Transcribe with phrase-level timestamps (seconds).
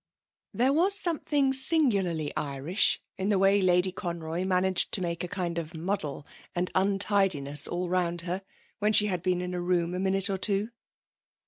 [0.51, 5.59] There was something singularly Irish in the way Lady Conroy managed to make a kind
[5.59, 8.41] of muddle and untidiness all round her,
[8.79, 10.71] when she had been in a room a minute or two.